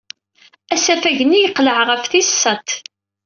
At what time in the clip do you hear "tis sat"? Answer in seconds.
2.11-2.69